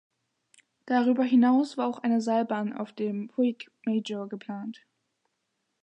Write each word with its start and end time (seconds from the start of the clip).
Darüber 0.87 1.23
hinaus 1.23 1.77
war 1.77 1.85
auch 1.87 1.99
eine 1.99 2.21
Seilbahn 2.21 2.73
auf 2.73 2.91
den 2.91 3.27
Puig 3.27 3.69
Major 3.85 4.27
geplant. 4.27 4.81